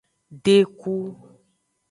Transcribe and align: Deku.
Deku. 0.43 0.95